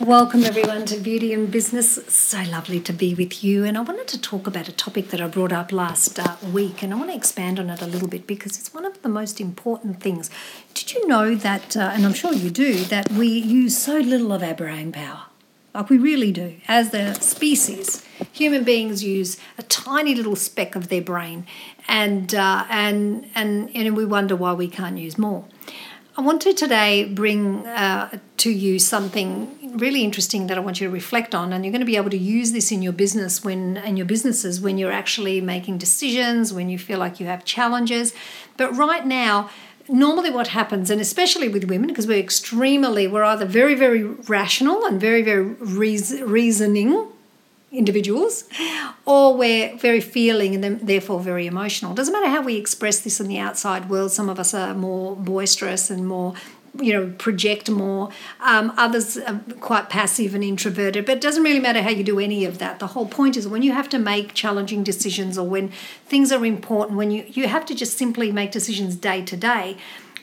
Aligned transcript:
Welcome 0.00 0.44
everyone 0.44 0.84
to 0.86 0.98
Beauty 0.98 1.32
and 1.32 1.50
Business. 1.50 1.94
So 2.06 2.42
lovely 2.42 2.80
to 2.80 2.92
be 2.92 3.14
with 3.14 3.42
you. 3.42 3.64
And 3.64 3.78
I 3.78 3.80
wanted 3.80 4.06
to 4.08 4.20
talk 4.20 4.46
about 4.46 4.68
a 4.68 4.72
topic 4.72 5.08
that 5.08 5.22
I 5.22 5.26
brought 5.26 5.52
up 5.52 5.72
last 5.72 6.18
uh, 6.18 6.36
week, 6.52 6.82
and 6.82 6.92
I 6.92 6.96
want 6.96 7.08
to 7.08 7.16
expand 7.16 7.58
on 7.58 7.70
it 7.70 7.80
a 7.80 7.86
little 7.86 8.06
bit 8.06 8.26
because 8.26 8.58
it's 8.58 8.74
one 8.74 8.84
of 8.84 9.00
the 9.00 9.08
most 9.08 9.40
important 9.40 10.02
things. 10.02 10.28
Did 10.74 10.92
you 10.92 11.08
know 11.08 11.34
that, 11.36 11.78
uh, 11.78 11.92
and 11.94 12.04
I'm 12.04 12.12
sure 12.12 12.34
you 12.34 12.50
do, 12.50 12.74
that 12.84 13.10
we 13.10 13.26
use 13.26 13.78
so 13.78 13.96
little 13.96 14.34
of 14.34 14.42
our 14.42 14.52
brain 14.52 14.92
power? 14.92 15.22
Like 15.74 15.88
we 15.88 15.96
really 15.96 16.30
do. 16.30 16.56
As 16.68 16.92
a 16.92 17.14
species, 17.14 18.04
human 18.32 18.64
beings 18.64 19.02
use 19.02 19.38
a 19.56 19.62
tiny 19.62 20.14
little 20.14 20.36
speck 20.36 20.76
of 20.76 20.88
their 20.88 21.02
brain, 21.02 21.46
and 21.88 22.34
uh, 22.34 22.66
and 22.68 23.30
and 23.34 23.74
and 23.74 23.96
we 23.96 24.04
wonder 24.04 24.36
why 24.36 24.52
we 24.52 24.68
can't 24.68 24.98
use 24.98 25.16
more. 25.16 25.46
I 26.18 26.22
want 26.22 26.40
to 26.42 26.54
today 26.54 27.04
bring 27.04 27.66
uh, 27.66 28.18
to 28.38 28.50
you 28.50 28.78
something 28.78 29.65
really 29.76 30.02
interesting 30.02 30.46
that 30.46 30.56
I 30.56 30.60
want 30.60 30.80
you 30.80 30.86
to 30.86 30.92
reflect 30.92 31.34
on, 31.34 31.52
and 31.52 31.64
you're 31.64 31.72
going 31.72 31.80
to 31.80 31.86
be 31.86 31.96
able 31.96 32.10
to 32.10 32.18
use 32.18 32.52
this 32.52 32.72
in 32.72 32.82
your 32.82 32.92
business 32.92 33.44
when 33.44 33.76
in 33.78 33.96
your 33.96 34.06
businesses 34.06 34.60
when 34.60 34.78
you're 34.78 34.92
actually 34.92 35.40
making 35.40 35.78
decisions, 35.78 36.52
when 36.52 36.68
you 36.68 36.78
feel 36.78 36.98
like 36.98 37.20
you 37.20 37.26
have 37.26 37.44
challenges. 37.44 38.12
But 38.56 38.76
right 38.76 39.06
now, 39.06 39.50
normally 39.88 40.30
what 40.30 40.48
happens, 40.48 40.90
and 40.90 41.00
especially 41.00 41.48
with 41.48 41.64
women, 41.64 41.88
because 41.88 42.06
we're 42.06 42.18
extremely, 42.18 43.06
we're 43.06 43.24
either 43.24 43.46
very, 43.46 43.74
very 43.74 44.02
rational 44.02 44.84
and 44.84 45.00
very, 45.00 45.22
very 45.22 45.42
reasoning 45.44 47.06
individuals, 47.72 48.44
or 49.04 49.36
we're 49.36 49.76
very 49.76 50.00
feeling 50.00 50.64
and 50.64 50.80
therefore 50.80 51.20
very 51.20 51.46
emotional. 51.46 51.94
Doesn't 51.94 52.12
matter 52.12 52.28
how 52.28 52.40
we 52.40 52.56
express 52.56 53.00
this 53.00 53.20
in 53.20 53.28
the 53.28 53.38
outside 53.38 53.90
world. 53.90 54.12
Some 54.12 54.28
of 54.28 54.38
us 54.38 54.54
are 54.54 54.72
more 54.74 55.16
boisterous 55.16 55.90
and 55.90 56.06
more 56.06 56.34
you 56.80 56.92
know 56.92 57.12
project 57.18 57.70
more 57.70 58.10
um, 58.40 58.72
others 58.76 59.16
are 59.16 59.40
quite 59.60 59.88
passive 59.88 60.34
and 60.34 60.44
introverted 60.44 61.04
but 61.06 61.16
it 61.16 61.20
doesn't 61.20 61.42
really 61.42 61.60
matter 61.60 61.82
how 61.82 61.90
you 61.90 62.04
do 62.04 62.18
any 62.18 62.44
of 62.44 62.58
that 62.58 62.78
the 62.78 62.88
whole 62.88 63.06
point 63.06 63.36
is 63.36 63.46
when 63.48 63.62
you 63.62 63.72
have 63.72 63.88
to 63.88 63.98
make 63.98 64.34
challenging 64.34 64.82
decisions 64.82 65.38
or 65.38 65.46
when 65.48 65.68
things 66.06 66.32
are 66.32 66.44
important 66.44 66.96
when 66.96 67.10
you 67.10 67.24
you 67.28 67.48
have 67.48 67.64
to 67.64 67.74
just 67.74 67.96
simply 67.96 68.32
make 68.32 68.50
decisions 68.50 68.96
day 68.96 69.22
to 69.22 69.36
day 69.36 69.76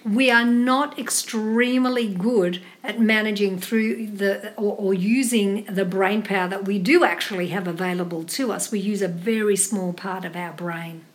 we 0.05 0.29
are 0.29 0.45
not 0.45 0.99
extremely 0.99 2.07
good 2.07 2.61
at 2.83 2.99
managing 2.99 3.57
through 3.57 4.07
the 4.07 4.53
or, 4.55 4.75
or, 4.75 4.93
using 4.93 5.63
the 5.65 5.85
brain 5.85 6.21
power 6.21 6.47
that 6.49 6.65
we 6.65 6.77
do 6.77 7.05
actually 7.05 7.47
have 7.47 7.67
available 7.67 8.23
to 8.25 8.51
us. 8.51 8.71
We 8.71 8.79
use 8.79 9.01
a 9.01 9.07
very 9.07 9.55
small 9.55 9.93
part 9.93 10.25
of 10.25 10.35
our 10.35 10.51
brain. 10.51 11.05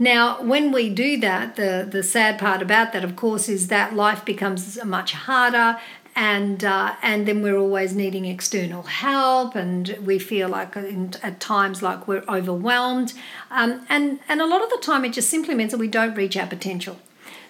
Now, 0.00 0.42
when 0.42 0.72
we 0.72 0.88
do 0.88 1.20
that, 1.20 1.56
the, 1.56 1.86
the 1.88 2.02
sad 2.02 2.38
part 2.38 2.62
about 2.62 2.94
that, 2.94 3.04
of 3.04 3.16
course, 3.16 3.50
is 3.50 3.68
that 3.68 3.94
life 3.94 4.24
becomes 4.24 4.82
much 4.82 5.12
harder 5.12 5.78
and 6.16 6.64
uh, 6.64 6.96
and 7.02 7.28
then 7.28 7.42
we're 7.42 7.56
always 7.56 7.94
needing 7.94 8.24
external 8.24 8.82
help, 8.82 9.54
and 9.54 9.96
we 10.04 10.18
feel 10.18 10.48
like 10.48 10.76
at 10.76 11.38
times 11.38 11.82
like 11.82 12.08
we're 12.08 12.24
overwhelmed, 12.28 13.12
um, 13.50 13.86
and 13.88 14.18
and 14.28 14.40
a 14.40 14.46
lot 14.46 14.60
of 14.60 14.70
the 14.70 14.78
time 14.78 15.04
it 15.04 15.12
just 15.12 15.30
simply 15.30 15.54
means 15.54 15.70
that 15.70 15.78
we 15.78 15.86
don't 15.86 16.16
reach 16.16 16.36
our 16.36 16.48
potential. 16.48 16.98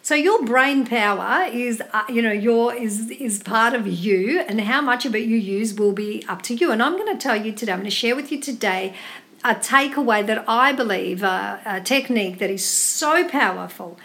So 0.03 0.15
your 0.15 0.45
brain 0.45 0.87
power 0.87 1.45
is, 1.51 1.83
uh, 1.93 2.05
you 2.09 2.21
know, 2.21 2.33
your 2.33 2.75
is 2.75 3.11
is 3.11 3.43
part 3.43 3.73
of 3.73 3.87
you, 3.87 4.41
and 4.41 4.61
how 4.61 4.83
much 4.83 5.07
of 5.07 5.15
it 5.15 5.25
you 5.25 5.37
use 5.37 5.75
will 5.75 5.93
be 5.93 6.25
up 6.29 6.43
to 6.43 6.55
you. 6.55 6.71
And 6.71 6.83
I'm 6.83 6.99
going 6.99 7.13
to 7.17 7.21
tell 7.21 7.37
you 7.37 7.53
today. 7.53 7.73
I'm 7.73 7.79
going 7.79 7.91
to 7.91 7.97
share 7.97 8.15
with 8.15 8.31
you 8.31 8.41
today 8.41 8.95
a 9.43 9.55
takeaway 9.55 10.27
that 10.27 10.45
I 10.49 10.73
believe, 10.73 11.23
uh, 11.23 11.59
a 11.65 11.81
technique 11.81 12.39
that 12.39 12.51
is 12.51 12.65
so 12.65 13.27
powerful 13.29 13.99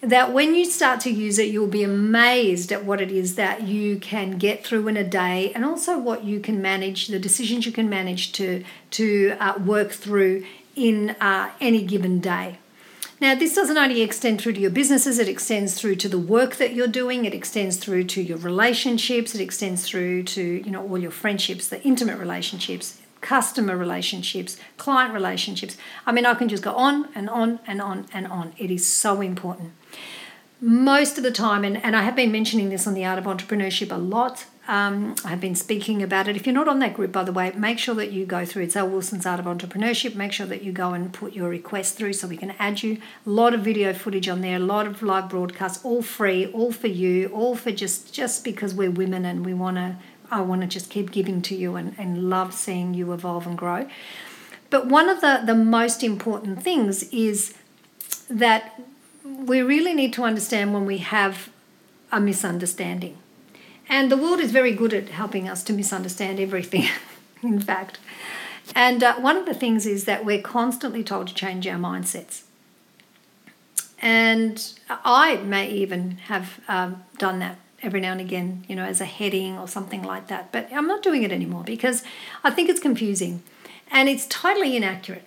that 0.00 0.32
when 0.32 0.54
you 0.54 0.64
start 0.64 1.00
to 1.00 1.10
use 1.10 1.38
it, 1.38 1.48
you'll 1.48 1.66
be 1.66 1.82
amazed 1.82 2.70
at 2.70 2.84
what 2.84 3.00
it 3.00 3.10
is 3.10 3.34
that 3.34 3.62
you 3.62 3.98
can 3.98 4.38
get 4.38 4.64
through 4.64 4.86
in 4.86 4.96
a 4.96 5.04
day, 5.04 5.52
and 5.54 5.64
also 5.64 5.98
what 5.98 6.24
you 6.24 6.38
can 6.38 6.62
manage, 6.62 7.08
the 7.08 7.18
decisions 7.18 7.66
you 7.66 7.72
can 7.72 7.88
manage 7.88 8.32
to 8.32 8.64
to 8.92 9.36
uh, 9.40 9.54
work 9.58 9.90
through 9.90 10.44
in 10.76 11.10
uh, 11.20 11.50
any 11.60 11.82
given 11.82 12.20
day. 12.20 12.58
Now, 13.20 13.34
this 13.34 13.56
doesn't 13.56 13.76
only 13.76 14.00
extend 14.02 14.40
through 14.40 14.52
to 14.52 14.60
your 14.60 14.70
businesses, 14.70 15.18
it 15.18 15.28
extends 15.28 15.74
through 15.74 15.96
to 15.96 16.08
the 16.08 16.18
work 16.18 16.56
that 16.56 16.72
you're 16.74 16.86
doing, 16.86 17.24
it 17.24 17.34
extends 17.34 17.76
through 17.76 18.04
to 18.04 18.22
your 18.22 18.38
relationships, 18.38 19.34
it 19.34 19.40
extends 19.40 19.84
through 19.84 20.22
to, 20.22 20.40
you 20.40 20.70
know, 20.70 20.86
all 20.88 20.98
your 20.98 21.10
friendships, 21.10 21.66
the 21.66 21.82
intimate 21.82 22.18
relationships, 22.18 23.00
customer 23.28 23.76
relationships, 23.76 24.56
client 24.78 25.12
relationships. 25.12 25.76
I 26.06 26.12
mean, 26.12 26.24
I 26.24 26.32
can 26.32 26.48
just 26.48 26.62
go 26.62 26.72
on 26.72 27.08
and 27.14 27.28
on 27.28 27.60
and 27.66 27.82
on 27.82 28.06
and 28.10 28.26
on. 28.26 28.54
It 28.56 28.70
is 28.70 28.86
so 28.86 29.20
important. 29.20 29.72
Most 30.62 31.18
of 31.18 31.24
the 31.24 31.30
time, 31.30 31.62
and, 31.62 31.76
and 31.84 31.94
I 31.94 32.02
have 32.04 32.16
been 32.16 32.32
mentioning 32.32 32.70
this 32.70 32.86
on 32.86 32.94
the 32.94 33.04
Art 33.04 33.18
of 33.18 33.26
Entrepreneurship 33.26 33.92
a 33.92 33.98
lot, 33.98 34.46
um, 34.66 35.14
I've 35.26 35.42
been 35.42 35.54
speaking 35.54 36.02
about 36.02 36.26
it. 36.26 36.36
If 36.36 36.46
you're 36.46 36.54
not 36.54 36.68
on 36.68 36.78
that 36.78 36.94
group, 36.94 37.12
by 37.12 37.22
the 37.22 37.32
way, 37.32 37.52
make 37.52 37.78
sure 37.78 37.94
that 37.96 38.12
you 38.12 38.24
go 38.24 38.46
through. 38.46 38.62
It's 38.64 38.76
Elle 38.76 38.88
Wilson's 38.88 39.26
Art 39.26 39.40
of 39.40 39.46
Entrepreneurship. 39.46 40.14
Make 40.14 40.32
sure 40.32 40.46
that 40.46 40.62
you 40.62 40.72
go 40.72 40.94
and 40.94 41.12
put 41.12 41.34
your 41.34 41.50
request 41.50 41.96
through 41.96 42.14
so 42.14 42.28
we 42.28 42.36
can 42.38 42.54
add 42.58 42.82
you. 42.82 42.98
A 43.26 43.30
lot 43.30 43.52
of 43.52 43.60
video 43.60 43.92
footage 43.92 44.28
on 44.28 44.40
there, 44.40 44.56
a 44.56 44.58
lot 44.74 44.86
of 44.86 45.02
live 45.02 45.28
broadcasts, 45.28 45.84
all 45.84 46.02
free, 46.02 46.46
all 46.46 46.72
for 46.72 46.88
you, 46.88 47.28
all 47.28 47.56
for 47.56 47.72
just 47.72 48.12
just 48.12 48.42
because 48.42 48.74
we're 48.74 48.90
women 48.90 49.26
and 49.26 49.44
we 49.44 49.52
want 49.52 49.76
to. 49.76 49.96
I 50.30 50.40
want 50.42 50.60
to 50.62 50.66
just 50.66 50.90
keep 50.90 51.10
giving 51.10 51.42
to 51.42 51.54
you 51.54 51.76
and, 51.76 51.94
and 51.98 52.28
love 52.28 52.54
seeing 52.54 52.94
you 52.94 53.12
evolve 53.12 53.46
and 53.46 53.56
grow. 53.56 53.88
But 54.70 54.86
one 54.86 55.08
of 55.08 55.20
the, 55.20 55.42
the 55.44 55.54
most 55.54 56.02
important 56.02 56.62
things 56.62 57.04
is 57.10 57.54
that 58.28 58.80
we 59.24 59.62
really 59.62 59.94
need 59.94 60.12
to 60.14 60.24
understand 60.24 60.74
when 60.74 60.84
we 60.84 60.98
have 60.98 61.50
a 62.12 62.20
misunderstanding 62.20 63.16
and 63.88 64.12
the 64.12 64.16
world 64.16 64.40
is 64.40 64.52
very 64.52 64.72
good 64.72 64.92
at 64.92 65.08
helping 65.08 65.48
us 65.48 65.62
to 65.64 65.72
misunderstand 65.72 66.38
everything, 66.38 66.88
in 67.42 67.58
fact. 67.58 67.98
And 68.74 69.02
uh, 69.02 69.14
one 69.16 69.36
of 69.36 69.46
the 69.46 69.54
things 69.54 69.86
is 69.86 70.04
that 70.04 70.24
we're 70.24 70.42
constantly 70.42 71.02
told 71.02 71.28
to 71.28 71.34
change 71.34 71.66
our 71.66 71.78
mindsets. 71.78 72.42
And 74.00 74.78
I 74.88 75.36
may 75.36 75.70
even 75.70 76.18
have 76.26 76.60
um, 76.68 77.04
done 77.16 77.38
that 77.38 77.58
every 77.88 78.00
now 78.00 78.12
and 78.12 78.20
again, 78.20 78.64
you 78.68 78.76
know, 78.76 78.84
as 78.84 79.00
a 79.00 79.04
heading 79.04 79.58
or 79.58 79.66
something 79.66 80.02
like 80.02 80.28
that. 80.28 80.52
But 80.52 80.72
I'm 80.72 80.86
not 80.86 81.02
doing 81.02 81.24
it 81.24 81.32
anymore 81.32 81.64
because 81.64 82.04
I 82.44 82.50
think 82.50 82.68
it's 82.68 82.80
confusing 82.80 83.42
and 83.90 84.08
it's 84.08 84.26
totally 84.28 84.76
inaccurate. 84.76 85.24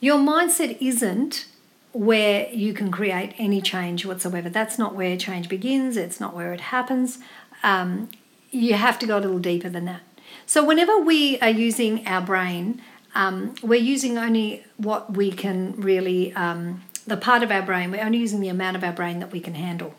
Your 0.00 0.18
mindset 0.18 0.76
isn't 0.80 1.46
where 1.92 2.48
you 2.50 2.72
can 2.74 2.90
create 2.90 3.34
any 3.38 3.60
change 3.60 4.04
whatsoever. 4.04 4.48
That's 4.48 4.78
not 4.78 4.94
where 4.94 5.16
change 5.16 5.48
begins, 5.48 5.96
it's 5.96 6.20
not 6.20 6.34
where 6.34 6.52
it 6.52 6.60
happens 6.60 7.18
um, 7.62 8.08
you 8.50 8.74
have 8.74 8.98
to 9.00 9.06
go 9.06 9.18
a 9.18 9.20
little 9.20 9.38
deeper 9.38 9.68
than 9.68 9.84
that. 9.86 10.02
So, 10.46 10.64
whenever 10.64 10.98
we 10.98 11.38
are 11.40 11.50
using 11.50 12.06
our 12.06 12.20
brain, 12.20 12.82
um, 13.14 13.54
we're 13.62 13.80
using 13.80 14.18
only 14.18 14.64
what 14.76 15.16
we 15.16 15.30
can 15.30 15.74
really, 15.76 16.32
um, 16.34 16.82
the 17.06 17.16
part 17.16 17.42
of 17.42 17.50
our 17.50 17.62
brain, 17.62 17.90
we're 17.90 18.04
only 18.04 18.18
using 18.18 18.40
the 18.40 18.48
amount 18.48 18.76
of 18.76 18.84
our 18.84 18.92
brain 18.92 19.20
that 19.20 19.32
we 19.32 19.40
can 19.40 19.54
handle. 19.54 19.94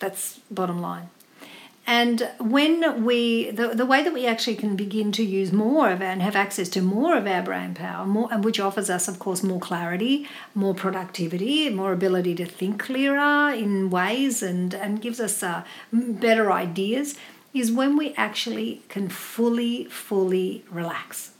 That's 0.00 0.40
bottom 0.50 0.80
line. 0.80 1.10
And 1.90 2.28
when 2.38 3.06
we, 3.06 3.50
the, 3.50 3.68
the 3.68 3.86
way 3.86 4.02
that 4.02 4.12
we 4.12 4.26
actually 4.26 4.56
can 4.56 4.76
begin 4.76 5.10
to 5.12 5.24
use 5.24 5.52
more 5.52 5.90
of 5.90 6.02
and 6.02 6.20
have 6.20 6.36
access 6.36 6.68
to 6.70 6.82
more 6.82 7.16
of 7.16 7.26
our 7.26 7.42
brain 7.42 7.72
power, 7.72 8.04
more, 8.04 8.28
which 8.28 8.60
offers 8.60 8.90
us, 8.90 9.08
of 9.08 9.18
course, 9.18 9.42
more 9.42 9.58
clarity, 9.58 10.28
more 10.54 10.74
productivity, 10.74 11.70
more 11.70 11.94
ability 11.94 12.34
to 12.34 12.44
think 12.44 12.78
clearer 12.78 13.50
in 13.54 13.88
ways, 13.88 14.42
and, 14.42 14.74
and 14.74 15.00
gives 15.00 15.18
us 15.18 15.42
uh, 15.42 15.64
better 15.90 16.52
ideas, 16.52 17.14
is 17.54 17.72
when 17.72 17.96
we 17.96 18.12
actually 18.16 18.82
can 18.90 19.08
fully, 19.08 19.84
fully 19.86 20.66
relax. 20.70 21.30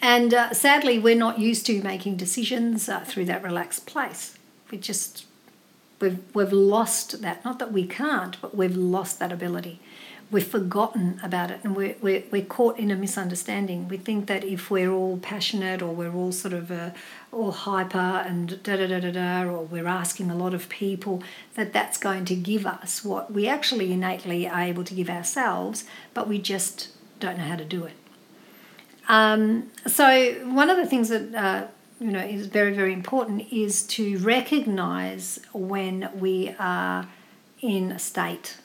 And 0.00 0.32
uh, 0.32 0.54
sadly, 0.54 0.98
we're 0.98 1.14
not 1.14 1.40
used 1.40 1.66
to 1.66 1.82
making 1.82 2.16
decisions 2.16 2.88
uh, 2.88 3.00
through 3.00 3.26
that 3.26 3.42
relaxed 3.42 3.84
place. 3.84 4.38
We 4.70 4.78
just 4.78 5.26
We've, 6.02 6.18
we've 6.34 6.52
lost 6.52 7.22
that. 7.22 7.44
Not 7.44 7.60
that 7.60 7.72
we 7.72 7.86
can't, 7.86 8.36
but 8.42 8.56
we've 8.56 8.76
lost 8.76 9.20
that 9.20 9.30
ability. 9.30 9.78
We've 10.32 10.44
forgotten 10.44 11.20
about 11.22 11.52
it 11.52 11.60
and 11.62 11.76
we're, 11.76 11.94
we're, 12.00 12.24
we're 12.32 12.44
caught 12.44 12.76
in 12.76 12.90
a 12.90 12.96
misunderstanding. 12.96 13.86
We 13.86 13.98
think 13.98 14.26
that 14.26 14.42
if 14.42 14.68
we're 14.68 14.90
all 14.90 15.18
passionate 15.18 15.80
or 15.80 15.94
we're 15.94 16.12
all 16.12 16.32
sort 16.32 16.54
of 16.54 16.72
uh, 16.72 16.90
all 17.30 17.52
hyper 17.52 17.98
and 17.98 18.60
da 18.64 18.76
da 18.76 18.88
da 18.88 18.98
da 18.98 19.12
da, 19.12 19.42
or 19.44 19.62
we're 19.62 19.86
asking 19.86 20.30
a 20.30 20.34
lot 20.34 20.54
of 20.54 20.68
people, 20.68 21.22
that 21.54 21.72
that's 21.72 21.98
going 21.98 22.24
to 22.24 22.34
give 22.34 22.66
us 22.66 23.04
what 23.04 23.32
we 23.32 23.46
actually 23.46 23.92
innately 23.92 24.48
are 24.48 24.62
able 24.62 24.82
to 24.84 24.94
give 24.94 25.08
ourselves, 25.08 25.84
but 26.14 26.26
we 26.26 26.38
just 26.38 26.88
don't 27.20 27.38
know 27.38 27.44
how 27.44 27.56
to 27.56 27.64
do 27.64 27.84
it. 27.84 27.94
Um, 29.08 29.70
so, 29.86 30.32
one 30.46 30.70
of 30.70 30.78
the 30.78 30.86
things 30.86 31.10
that 31.10 31.34
uh, 31.34 31.66
you 32.02 32.10
know 32.10 32.20
is 32.20 32.46
very 32.46 32.72
very 32.72 32.92
important 32.92 33.52
is 33.52 33.82
to 33.84 34.18
recognize 34.18 35.38
when 35.52 36.10
we 36.18 36.54
are 36.58 37.08
in 37.60 37.92
a 37.92 37.98
state 37.98 38.56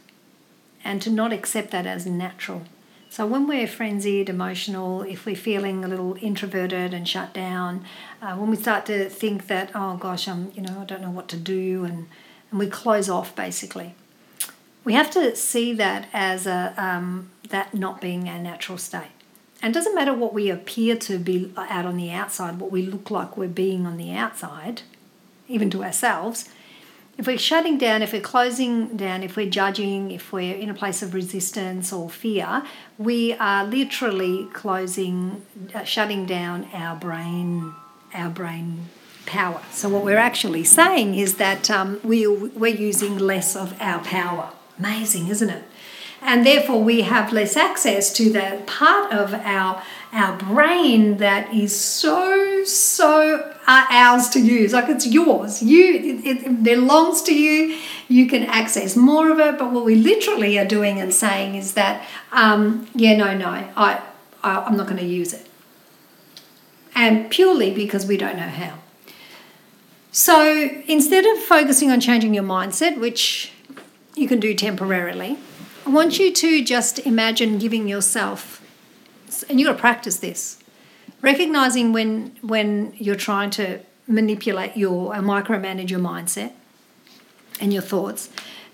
and 0.84 1.02
to 1.02 1.10
not 1.10 1.32
accept 1.32 1.72
that 1.72 1.86
as 1.86 2.06
natural 2.06 2.64
so 3.10 3.26
when 3.26 3.48
we're 3.48 3.68
frenzied 3.68 4.30
emotional 4.30 5.04
if 5.04 5.26
we're 5.26 5.36
feeling 5.36 5.86
a 5.86 5.88
little 5.88 6.18
introverted 6.22 6.94
and 6.94 7.08
shut 7.08 7.34
down 7.34 7.86
uh, 8.22 8.36
when 8.36 8.50
we 8.50 8.56
start 8.56 8.86
to 8.86 9.10
think 9.10 9.48
that 9.48 9.72
oh 9.76 9.96
gosh 9.98 10.28
i'm 10.28 10.52
you 10.56 10.62
know 10.62 10.80
i 10.82 10.86
don't 10.86 11.02
know 11.02 11.12
what 11.12 11.28
to 11.28 11.38
do 11.38 11.86
and 11.86 12.08
and 12.50 12.60
we 12.60 12.68
close 12.68 13.10
off 13.10 13.36
basically 13.36 13.94
we 14.88 14.94
have 14.94 15.12
to 15.12 15.36
see 15.36 15.74
that 15.74 16.08
as 16.14 16.48
a 16.48 16.74
um, 16.78 17.30
that 17.50 17.74
not 17.74 18.00
being 18.00 18.30
our 18.30 18.40
natural 18.40 18.78
state. 18.78 19.17
And 19.62 19.74
doesn't 19.74 19.96
matter 19.96 20.14
what 20.14 20.34
we 20.34 20.50
appear 20.50 20.96
to 20.98 21.18
be 21.18 21.52
out 21.58 21.86
on 21.86 21.98
the 21.98 22.12
outside, 22.12 22.60
what 22.60 22.72
we 22.72 22.84
look 22.84 23.10
like 23.10 23.38
we're 23.38 23.48
being 23.48 23.86
on 23.88 23.98
the 23.98 24.14
outside, 24.14 24.84
even 25.48 25.70
to 25.72 25.84
ourselves. 25.84 26.50
If 27.18 27.26
we're 27.26 27.40
shutting 27.40 27.80
down, 27.80 28.04
if 28.04 28.14
we're 28.14 28.22
closing 28.22 28.96
down, 28.96 29.24
if 29.24 29.36
we're 29.36 29.50
judging, 29.50 30.12
if 30.12 30.32
we're 30.32 30.56
in 30.56 30.70
a 30.70 30.76
place 30.76 31.02
of 31.02 31.16
resistance 31.16 31.92
or 31.92 32.12
fear, 32.12 32.64
we 33.00 33.34
are 33.34 33.66
literally 33.66 34.48
closing, 34.54 35.44
uh, 35.74 35.84
shutting 35.84 36.28
down 36.28 36.68
our 36.74 36.96
brain, 36.96 37.74
our 38.14 38.30
brain 38.30 38.86
power. 39.26 39.64
So 39.72 39.90
what 39.90 40.04
we're 40.04 40.18
actually 40.18 40.64
saying 40.64 41.16
is 41.16 41.38
that 41.38 41.72
um, 41.72 42.00
we, 42.04 42.28
we're 42.28 42.76
using 42.76 43.18
less 43.18 43.56
of 43.56 43.76
our 43.82 44.04
power. 44.04 44.52
Amazing, 44.78 45.30
isn't 45.30 45.50
it? 45.50 45.64
And 46.22 46.46
therefore, 46.46 46.84
we 46.84 47.02
have 47.02 47.32
less 47.32 47.56
access 47.56 48.12
to 48.14 48.30
that 48.32 48.68
part 48.68 49.14
of 49.14 49.34
our 49.34 49.82
our 50.14 50.38
brain 50.38 51.18
that 51.18 51.54
is 51.54 51.78
so 51.78 52.64
so 52.64 53.54
uh, 53.68 53.86
ours 53.90 54.30
to 54.30 54.40
use. 54.40 54.74
Like 54.74 54.90
it's 54.90 55.06
yours. 55.06 55.62
You 55.62 55.94
it, 55.94 56.44
it 56.46 56.64
belongs 56.64 57.22
to 57.24 57.36
you. 57.36 57.78
You 58.08 58.28
can 58.28 58.44
access 58.44 58.96
more 58.96 59.32
of 59.32 59.40
it. 59.40 59.58
But 59.60 59.72
what 59.72 59.86
we 59.86 59.96
literally 59.96 60.58
are 60.58 60.66
doing 60.66 61.00
and 61.00 61.14
saying 61.14 61.56
is 61.56 61.74
that, 61.74 62.06
um, 62.32 62.88
yeah, 62.96 63.16
no, 63.16 63.38
no, 63.38 63.50
I, 63.50 64.02
I 64.44 64.62
I'm 64.62 64.76
not 64.76 64.88
going 64.88 65.00
to 65.00 65.06
use 65.06 65.34
it. 65.34 65.48
And 66.96 67.30
purely 67.30 67.74
because 67.74 68.08
we 68.08 68.18
don't 68.18 68.38
know 68.38 68.50
how. 68.50 68.80
So 70.12 70.72
instead 70.88 71.26
of 71.26 71.38
focusing 71.44 71.92
on 71.92 72.00
changing 72.00 72.34
your 72.34 72.44
mindset, 72.44 73.00
which 73.00 73.52
you 74.16 74.28
can 74.28 74.40
do 74.40 74.56
temporarily, 74.56 75.38
I 75.88 75.90
want 75.90 76.20
you 76.20 76.34
to 76.34 76.66
just 76.66 77.00
imagine 77.00 77.60
giving 77.60 77.88
yourself, 77.88 78.62
and 79.48 79.58
you've 79.58 79.68
got 79.68 79.76
to 79.76 79.80
practice 79.80 80.18
this, 80.18 80.62
recognizing 81.22 81.94
when 81.94 82.36
when 82.42 82.94
you're 82.98 83.16
trying 83.16 83.52
to 83.52 83.80
manipulate 84.06 84.76
your 84.76 85.16
or 85.16 85.22
micromanage 85.22 85.90
your 85.90 86.02
mindset 86.02 86.52
and 87.62 87.72
your 87.72 87.82
thoughts, 87.82 88.30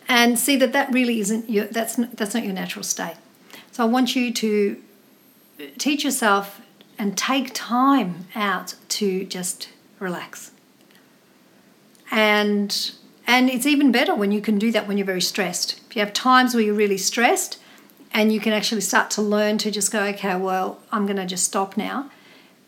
and 0.08 0.40
see 0.40 0.56
that 0.56 0.74
that 0.74 0.92
really 0.92 1.20
isn't 1.20 1.52
your 1.52 1.66
that's 1.66 1.98
that's 1.98 2.34
not 2.34 2.44
your 2.44 2.54
natural 2.54 2.82
state. 2.82 3.18
So 3.72 3.84
I 3.84 3.86
want 3.86 4.16
you 4.16 4.34
to 4.34 4.82
teach 5.78 6.04
yourself 6.04 6.62
and 6.98 7.16
take 7.16 7.52
time 7.54 8.26
out 8.34 8.74
to 8.90 9.24
just 9.26 9.70
relax. 10.00 10.50
And 12.10 12.92
and 13.26 13.50
it's 13.50 13.66
even 13.66 13.92
better 13.92 14.14
when 14.14 14.32
you 14.32 14.42
can 14.42 14.58
do 14.58 14.72
that 14.72 14.88
when 14.88 14.98
you're 14.98 15.06
very 15.06 15.22
stressed. 15.22 15.80
If 15.90 15.96
you 15.96 16.02
have 16.02 16.14
times 16.14 16.54
where 16.54 16.64
you're 16.64 16.74
really 16.74 16.98
stressed 16.98 17.60
and 18.14 18.34
you 18.34 18.40
can 18.40 18.54
actually 18.54 18.82
start 18.82 19.10
to 19.12 19.22
learn 19.22 19.58
to 19.60 19.72
just 19.72 19.92
go, 19.92 20.04
okay, 20.04 20.36
well, 20.36 20.80
I'm 20.92 21.06
going 21.06 21.18
to 21.18 21.26
just 21.26 21.46
stop 21.46 21.78
now. 21.78 22.12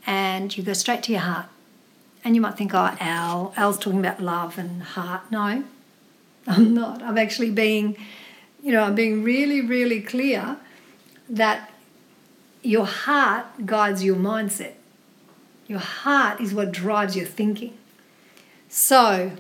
And 0.08 0.56
you 0.56 0.64
go 0.64 0.74
straight 0.74 1.04
to 1.04 1.12
your 1.12 1.22
heart. 1.22 1.48
And 2.24 2.36
you 2.36 2.42
might 2.42 2.58
think, 2.58 2.74
oh, 2.74 2.96
Al, 3.00 3.54
Al's 3.56 3.78
talking 3.78 4.00
about 4.00 4.22
love 4.22 4.58
and 4.58 4.82
heart. 4.82 5.32
No, 5.32 5.64
I'm 6.48 6.74
not. 6.74 7.02
I'm 7.04 7.18
actually 7.18 7.52
being, 7.52 7.98
you 8.64 8.72
know, 8.72 8.84
I'm 8.84 8.96
being 8.96 9.24
really, 9.24 9.62
really 9.62 10.02
clear 10.02 10.58
that 11.30 11.72
your 12.64 12.86
heart 12.86 13.66
guides 13.66 14.04
your 14.04 14.16
mindset. 14.16 14.74
Your 15.68 15.80
heart 15.80 16.40
is 16.40 16.54
what 16.54 16.72
drives 16.72 17.16
your 17.16 17.26
thinking. 17.26 17.78
So, 18.70 19.32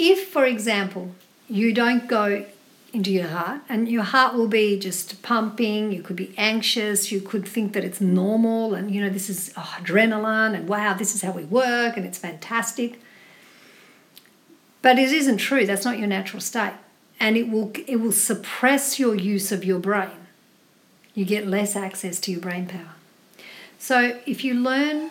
if, 0.00 0.28
for 0.28 0.44
example, 0.46 1.10
you 1.48 1.74
don't 1.74 2.08
go 2.08 2.46
into 2.92 3.12
your 3.12 3.28
heart 3.28 3.60
and 3.68 3.88
your 3.88 4.02
heart 4.02 4.34
will 4.34 4.48
be 4.48 4.78
just 4.78 5.22
pumping, 5.22 5.92
you 5.92 6.02
could 6.02 6.16
be 6.16 6.34
anxious, 6.36 7.12
you 7.12 7.20
could 7.20 7.46
think 7.46 7.72
that 7.74 7.84
it's 7.84 8.00
normal 8.00 8.74
and, 8.74 8.90
you 8.90 9.00
know, 9.00 9.10
this 9.10 9.28
is 9.28 9.52
oh, 9.56 9.76
adrenaline 9.78 10.54
and 10.54 10.68
wow, 10.68 10.94
this 10.94 11.14
is 11.14 11.22
how 11.22 11.30
we 11.30 11.44
work 11.44 11.96
and 11.96 12.06
it's 12.06 12.18
fantastic. 12.18 12.98
But 14.82 14.98
it 14.98 15.12
isn't 15.12 15.36
true. 15.36 15.66
That's 15.66 15.84
not 15.84 15.98
your 15.98 16.08
natural 16.08 16.40
state. 16.40 16.72
And 17.20 17.36
it 17.36 17.50
will, 17.50 17.70
it 17.86 17.96
will 17.96 18.12
suppress 18.12 18.98
your 18.98 19.14
use 19.14 19.52
of 19.52 19.64
your 19.64 19.78
brain. 19.78 20.26
You 21.14 21.26
get 21.26 21.46
less 21.46 21.76
access 21.76 22.18
to 22.20 22.32
your 22.32 22.40
brain 22.40 22.66
power. 22.66 22.94
So 23.78 24.18
if 24.26 24.42
you 24.42 24.54
learn 24.54 25.10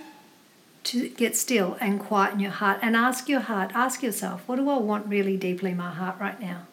to 0.83 1.09
get 1.09 1.35
still 1.35 1.77
and 1.79 1.99
quiet 1.99 2.33
in 2.33 2.39
your 2.39 2.51
heart 2.51 2.79
and 2.81 2.95
ask 2.95 3.27
your 3.27 3.41
heart, 3.41 3.71
ask 3.73 4.01
yourself, 4.01 4.43
what 4.47 4.55
do 4.55 4.69
I 4.69 4.77
want 4.77 5.07
really 5.07 5.37
deeply 5.37 5.71
in 5.71 5.77
my 5.77 5.91
heart 5.91 6.15
right 6.19 6.39
now? 6.39 6.63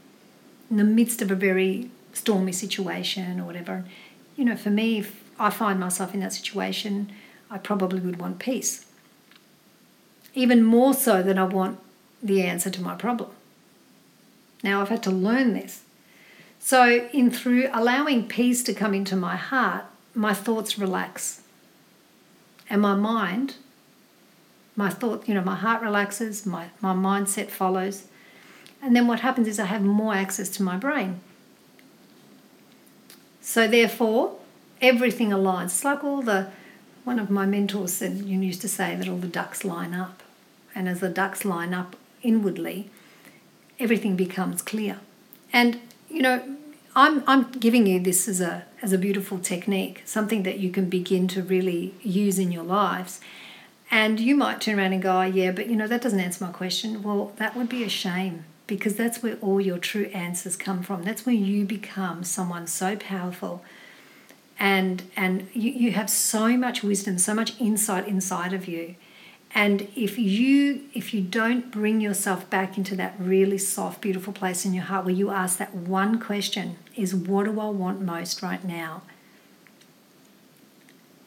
In 0.71 0.77
the 0.77 0.85
midst 0.85 1.23
of 1.23 1.31
a 1.31 1.35
very 1.35 1.91
stormy 2.13 2.53
situation 2.53 3.41
or 3.41 3.45
whatever. 3.45 3.85
You 4.37 4.45
know, 4.45 4.57
for 4.57 4.71
me, 4.71 4.99
if 4.99 5.23
I 5.39 5.51
find 5.51 5.79
myself 5.79 6.15
in 6.15 6.21
that 6.21 6.33
situation, 6.33 7.13
I 7.51 7.59
probably 7.59 8.01
would 8.01 8.19
want 8.19 8.39
peace. 8.39 8.87
Even 10.35 10.63
more 10.63 10.95
so 10.95 11.23
than 11.23 11.39
I 11.39 11.45
want 11.45 11.79
the 12.23 12.43
answer 12.43 12.71
to 12.71 12.83
my 12.83 12.95
problem. 12.95 13.31
Now, 14.63 14.81
I've 14.81 14.89
had 14.89 15.03
to 15.05 15.11
learn 15.11 15.55
this. 15.55 15.83
So, 16.59 17.09
in 17.13 17.31
through 17.31 17.69
allowing 17.73 18.27
peace 18.27 18.63
to 18.65 18.75
come 18.75 18.95
into 18.95 19.15
my 19.15 19.37
heart, 19.37 19.85
my 20.15 20.35
thoughts 20.35 20.79
relax. 20.79 21.43
And 22.69 22.81
my 22.81 22.95
mind 22.95 23.57
my 24.77 24.91
thought, 24.91 25.27
you 25.27 25.35
know, 25.35 25.43
my 25.43 25.57
heart 25.57 25.83
relaxes, 25.83 26.45
my, 26.45 26.69
my 26.81 26.93
mindset 26.93 27.49
follows. 27.49 28.05
And 28.83 28.95
then 28.95 29.07
what 29.07 29.21
happens 29.21 29.49
is 29.49 29.59
I 29.59 29.65
have 29.65 29.83
more 29.83 30.15
access 30.15 30.51
to 30.51 30.63
my 30.63 30.77
brain. 30.77 31.21
So 33.41 33.67
therefore, 33.67 34.37
everything 34.83 35.31
aligns. 35.31 35.67
It's 35.67 35.85
like 35.85 36.05
all 36.05 36.21
the, 36.21 36.51
one 37.05 37.19
of 37.19 37.31
my 37.31 37.47
mentors 37.47 37.95
said, 37.95 38.17
you 38.19 38.39
used 38.41 38.61
to 38.61 38.69
say 38.69 38.95
that 38.97 39.09
all 39.09 39.17
the 39.17 39.27
ducks 39.27 39.65
line 39.65 39.95
up. 39.95 40.23
And 40.75 40.89
as 40.89 41.01
the 41.01 41.09
ducks 41.09 41.45
line 41.45 41.73
up 41.73 41.97
inwardly, 42.23 42.91
everything 43.79 44.15
becomes 44.15 44.61
clear. 44.61 45.01
And, 45.53 45.81
you 46.11 46.21
know, 46.21 46.57
I'm, 46.95 47.23
I'm 47.27 47.51
giving 47.53 47.87
you 47.87 47.99
this 48.01 48.29
as 48.29 48.41
a, 48.41 48.65
as 48.83 48.93
a 48.93 48.99
beautiful 48.99 49.39
technique, 49.39 50.03
something 50.05 50.43
that 50.43 50.59
you 50.59 50.71
can 50.71 50.91
begin 50.91 51.29
to 51.29 51.43
really 51.43 51.95
use 52.03 52.39
in 52.39 52.53
your 52.53 52.65
lives. 52.65 53.21
And 53.97 54.21
you 54.21 54.37
might 54.37 54.61
turn 54.61 54.79
around 54.79 54.93
and 54.93 55.03
go, 55.03 55.21
oh, 55.21 55.23
yeah, 55.23 55.53
but 55.53 55.71
you 55.71 55.75
know, 55.75 55.87
that 55.87 56.03
doesn't 56.03 56.21
answer 56.21 56.45
my 56.45 56.53
question. 56.53 57.03
Well, 57.03 57.33
that 57.37 57.57
would 57.57 57.71
be 57.71 57.83
a 57.83 57.89
shame 57.89 58.45
because 58.67 58.95
that's 58.95 59.23
where 59.23 59.37
all 59.37 59.59
your 59.59 59.79
true 59.79 60.11
answers 60.13 60.55
come 60.55 60.83
from. 60.83 61.03
That's 61.03 61.25
where 61.25 61.35
you 61.35 61.65
become 61.65 62.23
someone 62.23 62.67
so 62.67 62.97
powerful 62.97 63.65
and 64.59 65.05
and 65.17 65.49
you, 65.55 65.71
you 65.71 65.93
have 65.93 66.11
so 66.11 66.59
much 66.59 66.83
wisdom, 66.83 67.17
so 67.17 67.33
much 67.33 67.59
insight 67.59 68.07
inside 68.07 68.53
of 68.53 68.69
you. 68.69 68.97
And 69.55 69.89
if 69.97 70.19
you 70.19 70.83
if 70.93 71.15
you 71.15 71.23
don't 71.23 71.71
bring 71.71 72.03
yourself 72.03 72.51
back 72.51 72.77
into 72.77 72.97
that 72.97 73.15
really 73.19 73.57
soft, 73.57 74.03
beautiful 74.03 74.35
place 74.35 74.67
in 74.67 74.75
your 74.75 74.85
heart 74.85 75.07
where 75.07 75.15
you 75.15 75.31
ask 75.31 75.57
that 75.57 75.75
one 75.75 76.21
question 76.21 76.77
is 76.97 77.15
what 77.15 77.45
do 77.45 77.59
I 77.59 77.71
want 77.71 78.03
most 78.03 78.43
right 78.43 78.63
now? 78.63 79.05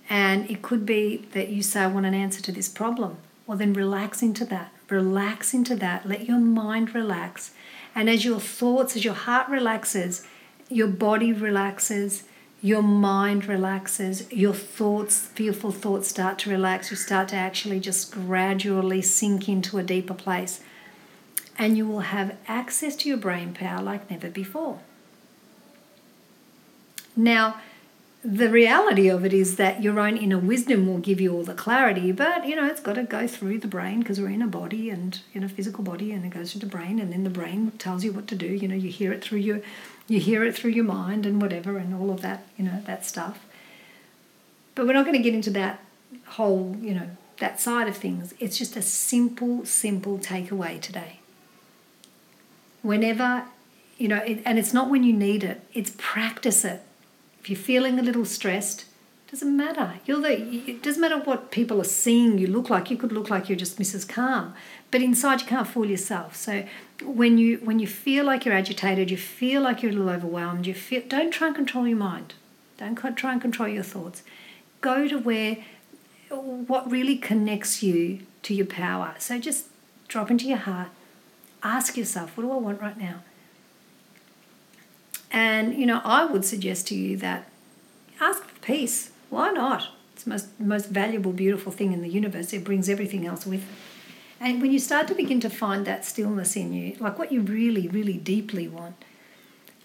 And 0.10 0.50
it 0.50 0.64
could 0.64 0.86
be 0.86 1.28
that 1.34 1.50
you 1.50 1.62
say, 1.62 1.82
I 1.82 1.88
want 1.88 2.08
an 2.08 2.16
answer 2.16 2.42
to 2.42 2.52
this 2.52 2.68
problem. 2.68 3.18
Well, 3.46 3.58
then 3.58 3.74
relax 3.74 4.24
into 4.24 4.44
that. 4.46 4.72
Relax 4.90 5.54
into 5.54 5.76
that. 5.76 6.08
Let 6.08 6.28
your 6.28 6.40
mind 6.40 6.96
relax. 6.96 7.52
And 7.94 8.10
as 8.10 8.26
your 8.26 8.40
thoughts, 8.40 8.96
as 8.96 9.06
your 9.06 9.14
heart 9.14 9.48
relaxes, 9.50 10.26
your 10.68 10.88
body 10.88 11.32
relaxes, 11.32 12.24
your 12.62 12.82
mind 12.82 13.46
relaxes, 13.46 14.32
your 14.32 14.54
thoughts, 14.54 15.28
fearful 15.28 15.72
thoughts 15.72 16.08
start 16.08 16.40
to 16.40 16.50
relax. 16.50 16.90
You 16.92 16.98
start 16.98 17.30
to 17.30 17.36
actually 17.36 17.80
just 17.80 18.12
gradually 18.12 19.02
sink 19.02 19.48
into 19.48 19.78
a 19.78 19.84
deeper 19.84 20.14
place. 20.14 20.62
And 21.58 21.78
you 21.78 21.88
will 21.88 22.02
have 22.02 22.36
access 22.48 22.96
to 22.98 23.10
your 23.10 23.18
brain 23.18 23.54
power 23.54 23.82
like 23.82 24.10
never 24.10 24.30
before. 24.30 24.80
Now, 27.16 27.60
the 28.24 28.50
reality 28.50 29.08
of 29.08 29.24
it 29.24 29.32
is 29.32 29.56
that 29.56 29.82
your 29.82 29.98
own 29.98 30.18
inner 30.18 30.38
wisdom 30.38 30.88
will 30.88 30.98
give 30.98 31.22
you 31.22 31.34
all 31.34 31.44
the 31.44 31.54
clarity, 31.54 32.12
but 32.12 32.46
you 32.46 32.56
know, 32.56 32.66
it's 32.66 32.82
got 32.82 32.94
to 32.94 33.04
go 33.04 33.28
through 33.28 33.60
the 33.60 33.68
brain 33.68 34.00
because 34.00 34.20
we're 34.20 34.30
in 34.30 34.42
a 34.42 34.48
body 34.48 34.90
and 34.90 35.22
in 35.34 35.42
a 35.42 35.50
physical 35.50 35.84
body 35.86 36.12
and 36.12 36.26
it 36.26 36.30
goes 36.30 36.52
through 36.52 36.60
the 36.60 36.66
brain 36.66 37.00
and 37.00 37.14
then 37.14 37.24
the 37.24 37.30
brain 37.30 37.72
tells 37.78 38.04
you 38.04 38.12
what 38.12 38.28
to 38.28 38.36
do. 38.36 38.48
You 38.48 38.68
know, 38.68 38.76
you 38.76 38.90
hear 38.90 39.14
it 39.14 39.24
through 39.24 39.40
your 39.40 39.62
you 40.08 40.20
hear 40.20 40.44
it 40.44 40.56
through 40.56 40.72
your 40.72 40.84
mind 40.84 41.26
and 41.26 41.42
whatever 41.42 41.78
and 41.78 41.94
all 41.94 42.12
of 42.12 42.22
that, 42.22 42.46
you 42.58 42.66
know, 42.66 42.82
that 42.86 43.06
stuff. 43.06 43.46
But 44.76 44.86
we're 44.86 44.94
not 44.94 45.06
going 45.06 45.18
to 45.18 45.24
get 45.24 45.34
into 45.34 45.52
that 45.52 45.82
whole, 46.26 46.76
you 46.82 46.94
know, 46.94 47.10
that 47.38 47.62
side 47.62 47.88
of 47.88 47.96
things. 47.96 48.34
It's 48.40 48.58
just 48.58 48.76
a 48.76 48.82
simple, 48.82 49.66
simple 49.66 50.18
takeaway 50.18 50.82
today. 50.82 51.20
Whenever, 52.82 53.46
you 53.98 54.08
know, 54.08 54.18
it, 54.18 54.42
and 54.46 54.58
it's 54.58 54.74
not 54.74 54.90
when 54.90 55.04
you 55.04 55.14
need 55.14 55.44
it, 55.44 55.62
it's 55.74 55.94
practice 55.98 56.66
it 56.66 56.82
if 57.40 57.50
you're 57.50 57.58
feeling 57.58 58.00
a 58.00 58.04
little 58.04 58.26
stressed, 58.26 58.86
Doesn't 59.32 59.56
matter. 59.56 59.94
You're 60.06 60.22
the. 60.22 60.42
It 60.72 60.82
doesn't 60.82 61.00
matter 61.00 61.20
what 61.20 61.52
people 61.52 61.80
are 61.80 61.84
seeing 61.84 62.40
you 62.40 62.48
look 62.48 62.72
like. 62.72 62.90
You 62.90 62.98
could 62.98 63.12
look 63.12 63.30
like 63.30 63.48
you're 63.48 63.56
just 63.58 63.78
Mrs. 63.78 64.08
Calm, 64.10 64.56
but 64.90 65.04
inside 65.04 65.42
you 65.42 65.48
can't 65.48 65.68
fool 65.68 65.86
yourself. 65.86 66.36
So 66.36 66.64
when 67.04 67.38
you 67.38 67.58
when 67.58 67.78
you 67.78 67.86
feel 67.86 68.26
like 68.26 68.44
you're 68.44 68.56
agitated, 68.56 69.12
you 69.12 69.18
feel 69.18 69.62
like 69.62 69.84
you're 69.84 69.92
a 69.92 69.96
little 69.96 70.10
overwhelmed. 70.10 70.66
You 70.66 70.74
feel. 70.74 71.04
Don't 71.08 71.30
try 71.30 71.48
and 71.48 71.56
control 71.56 71.88
your 71.88 71.98
mind. 71.98 72.34
Don't 72.78 72.96
try 73.16 73.34
and 73.34 73.42
control 73.42 73.70
your 73.70 73.84
thoughts. 73.84 74.24
Go 74.82 75.08
to 75.08 75.20
where 75.20 75.58
what 76.30 76.90
really 76.90 77.18
connects 77.18 77.84
you 77.84 78.22
to 78.42 78.56
your 78.56 78.66
power. 78.66 79.14
So 79.20 79.38
just 79.38 79.66
drop 80.08 80.32
into 80.32 80.46
your 80.48 80.58
heart. 80.58 80.90
Ask 81.62 81.98
yourself, 81.98 82.36
what 82.36 82.44
do 82.44 82.52
I 82.52 82.58
want 82.58 82.82
right 82.82 82.98
now? 82.98 83.18
And 85.32 85.76
you 85.76 85.86
know, 85.86 86.02
I 86.04 86.26
would 86.26 86.46
suggest 86.46 86.88
to 86.88 86.96
you 86.96 87.18
that 87.18 87.50
ask 88.20 88.44
for 88.44 88.60
peace. 88.60 89.12
Why 89.30 89.52
not? 89.52 89.90
It's 90.14 90.24
the 90.24 90.32
most, 90.32 90.60
most 90.60 90.90
valuable, 90.90 91.32
beautiful 91.32 91.72
thing 91.72 91.94
in 91.94 92.02
the 92.02 92.10
universe. 92.10 92.52
It 92.52 92.64
brings 92.64 92.90
everything 92.90 93.26
else 93.26 93.46
with 93.46 93.62
it. 93.62 93.76
And 94.40 94.62
when 94.62 94.72
you 94.72 94.80
start 94.80 95.08
to 95.10 95.16
begin 95.16 95.40
to 95.42 95.50
find 95.50 95.86
that 95.86 96.06
stillness 96.06 96.56
in 96.56 96.74
you, 96.74 96.96
like 97.00 97.20
what 97.20 97.32
you 97.32 97.42
really, 97.42 97.88
really 97.88 98.18
deeply 98.18 98.68
want, 98.68 98.96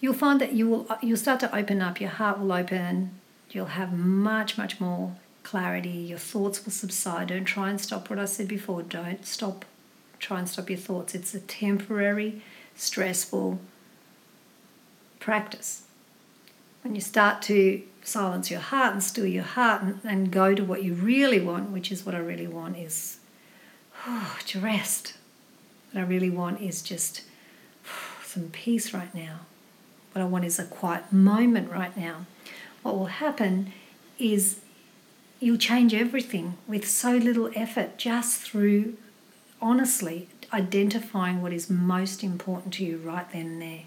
you'll 0.00 0.14
find 0.14 0.40
that 0.40 0.52
you 0.52 0.68
will 0.68 0.98
you'll 1.02 1.16
start 1.16 1.40
to 1.40 1.54
open 1.54 1.82
up. 1.82 2.00
Your 2.00 2.10
heart 2.10 2.38
will 2.38 2.52
open. 2.52 3.10
You'll 3.50 3.66
have 3.66 3.92
much, 3.92 4.56
much 4.56 4.80
more 4.80 5.16
clarity. 5.42 5.90
Your 5.90 6.18
thoughts 6.18 6.64
will 6.64 6.72
subside. 6.72 7.28
Don't 7.28 7.44
try 7.44 7.68
and 7.70 7.80
stop 7.80 8.10
what 8.10 8.18
I 8.18 8.24
said 8.26 8.48
before. 8.48 8.82
Don't 8.82 9.26
stop. 9.26 9.64
Try 10.20 10.38
and 10.38 10.48
stop 10.48 10.70
your 10.70 10.78
thoughts. 10.78 11.14
It's 11.14 11.34
a 11.34 11.40
temporary, 11.40 12.42
stressful 12.76 13.58
practice. 15.24 15.84
When 16.82 16.94
you 16.94 17.00
start 17.00 17.40
to 17.42 17.82
silence 18.02 18.50
your 18.50 18.60
heart 18.60 18.92
and 18.92 19.02
still 19.02 19.24
your 19.24 19.42
heart 19.42 19.80
and, 19.82 20.00
and 20.04 20.30
go 20.30 20.54
to 20.54 20.62
what 20.62 20.82
you 20.82 20.92
really 20.92 21.40
want, 21.40 21.70
which 21.70 21.90
is 21.90 22.04
what 22.04 22.14
I 22.14 22.18
really 22.18 22.46
want, 22.46 22.76
is 22.76 23.20
oh, 24.06 24.36
to 24.48 24.60
rest. 24.60 25.14
What 25.90 26.02
I 26.02 26.04
really 26.04 26.28
want 26.28 26.60
is 26.60 26.82
just 26.82 27.22
some 28.22 28.50
peace 28.50 28.92
right 28.92 29.14
now. 29.14 29.40
What 30.12 30.20
I 30.20 30.26
want 30.26 30.44
is 30.44 30.58
a 30.58 30.64
quiet 30.64 31.10
moment 31.10 31.72
right 31.72 31.96
now. 31.96 32.26
What 32.82 32.94
will 32.94 33.06
happen 33.06 33.72
is 34.18 34.60
you'll 35.40 35.56
change 35.56 35.94
everything 35.94 36.58
with 36.68 36.86
so 36.86 37.16
little 37.16 37.50
effort 37.56 37.96
just 37.96 38.42
through 38.42 38.98
honestly 39.62 40.28
identifying 40.52 41.40
what 41.40 41.54
is 41.54 41.70
most 41.70 42.22
important 42.22 42.74
to 42.74 42.84
you 42.84 42.98
right 42.98 43.30
then 43.32 43.46
and 43.46 43.62
there. 43.62 43.82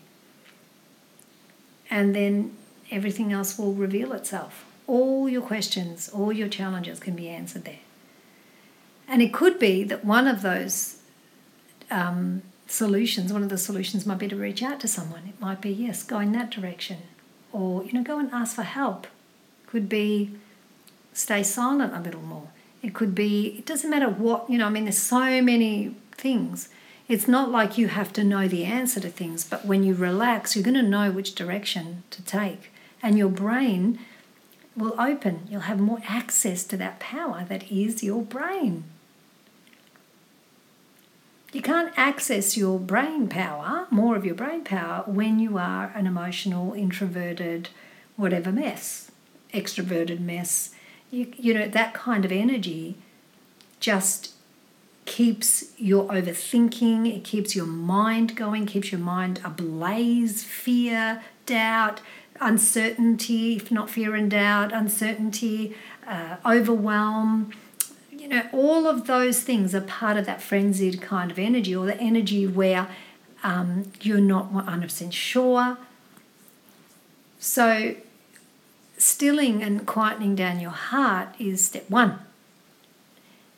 And 1.90 2.16
then 2.16 2.56
everything 2.92 3.32
else 3.32 3.58
will 3.58 3.74
reveal 3.74 4.14
itself. 4.14 4.66
All 4.88 5.28
your 5.28 5.42
questions, 5.42 6.10
all 6.10 6.32
your 6.32 6.48
challenges 6.48 7.00
can 7.00 7.16
be 7.16 7.30
answered 7.30 7.66
there. 7.66 7.80
And 9.08 9.22
it 9.22 9.34
could 9.34 9.58
be 9.60 9.84
that 9.84 10.04
one 10.04 10.28
of 10.28 10.42
those 10.42 10.98
um, 11.90 12.42
solutions, 12.68 13.32
one 13.32 13.44
of 13.44 13.50
the 13.50 13.58
solutions 13.58 14.06
might 14.06 14.20
be 14.20 14.28
to 14.28 14.36
reach 14.36 14.62
out 14.62 14.80
to 14.82 14.88
someone. 14.88 15.24
It 15.28 15.40
might 15.40 15.62
be, 15.62 15.72
yes, 15.72 16.04
go 16.04 16.20
in 16.20 16.34
that 16.34 16.50
direction. 16.50 16.98
Or, 17.54 17.84
you 17.84 17.94
know, 17.94 18.04
go 18.04 18.20
and 18.20 18.32
ask 18.34 18.56
for 18.56 18.64
help. 18.64 19.08
Could 19.66 19.88
be 19.90 20.32
stay 21.14 21.44
silent 21.44 21.94
a 21.94 22.00
little 22.00 22.22
more. 22.22 22.50
It 22.84 22.94
could 22.94 23.16
be, 23.16 23.56
it 23.58 23.66
doesn't 23.66 23.90
matter 23.90 24.10
what, 24.10 24.50
you 24.50 24.58
know, 24.58 24.68
I 24.68 24.70
mean, 24.70 24.86
there's 24.86 24.98
so 24.98 25.42
many 25.42 25.96
things. 26.12 26.70
It's 27.08 27.28
not 27.28 27.52
like 27.52 27.78
you 27.78 27.88
have 27.88 28.12
to 28.14 28.24
know 28.24 28.48
the 28.48 28.66
answer 28.66 29.00
to 29.00 29.10
things, 29.10 29.46
but 29.46 29.66
when 29.66 29.84
you 29.84 29.94
relax, 29.94 30.56
you're 30.56 30.64
going 30.64 30.76
to 30.76 30.82
know 30.82 31.10
which 31.10 31.36
direction 31.36 32.04
to 32.12 32.22
take 32.22 32.72
and 33.02 33.18
your 33.18 33.30
brain 33.30 34.00
will 34.76 35.00
open. 35.00 35.48
You'll 35.50 35.62
have 35.62 35.80
more 35.80 36.02
access 36.08 36.64
to 36.66 36.78
that 36.78 37.00
power 37.00 37.46
that 37.48 37.72
is 37.72 38.04
your 38.04 38.22
brain. 38.22 38.84
You 41.54 41.62
can't 41.62 41.94
access 41.98 42.58
your 42.58 42.78
brain 42.78 43.30
power, 43.30 43.88
more 43.90 44.16
of 44.18 44.26
your 44.26 44.36
brain 44.36 44.64
power, 44.64 45.04
when 45.08 45.40
you 45.40 45.58
are 45.58 45.92
an 45.96 46.06
emotional, 46.06 46.74
introverted, 46.74 47.70
whatever 48.18 48.52
mess, 48.52 49.12
extroverted 49.54 50.20
mess. 50.20 50.72
You, 51.10 51.34
you 51.38 51.54
know, 51.54 51.70
that 51.70 51.94
kind 51.94 52.26
of 52.26 52.32
energy 52.34 52.98
just 53.80 54.34
keeps 55.08 55.72
your 55.78 56.08
overthinking, 56.10 57.12
it 57.12 57.24
keeps 57.24 57.56
your 57.56 57.66
mind 57.66 58.36
going, 58.36 58.68
keeps 58.68 58.92
your 58.92 59.02
mind 59.02 59.42
ablaze, 59.44 60.44
fear, 60.44 61.24
doubt, 61.48 62.02
uncertainty, 62.40 63.56
if 63.56 63.72
not 63.72 63.90
fear 63.90 64.14
and 64.14 64.30
doubt, 64.30 64.72
uncertainty, 64.72 65.76
uh, 66.06 66.36
overwhelm. 66.46 67.52
You 68.12 68.28
know, 68.28 68.44
all 68.52 68.86
of 68.86 69.08
those 69.08 69.42
things 69.42 69.74
are 69.74 69.82
part 69.82 70.18
of 70.18 70.26
that 70.26 70.42
frenzied 70.42 71.02
kind 71.02 71.32
of 71.32 71.40
energy 71.40 71.76
or 71.76 71.86
the 71.86 72.00
energy 72.00 72.46
where 72.46 72.88
um, 73.44 73.92
you're 74.02 74.20
not 74.20 74.54
100% 74.54 75.14
sure. 75.14 75.78
So, 77.40 77.96
stilling 78.98 79.64
and 79.64 79.88
quietening 79.88 80.36
down 80.36 80.60
your 80.60 80.72
heart 80.72 81.30
is 81.40 81.64
step 81.64 81.90
one. 81.90 82.20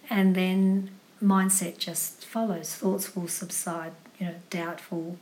And 0.10 0.36
then 0.36 0.92
mindset 1.24 1.78
just 1.78 2.26
follows. 2.26 2.76
Thoughts 2.76 3.16
will 3.16 3.28
subside, 3.28 3.94
you 4.20 4.28
know, 4.28 4.36
doubtful, 4.50 5.18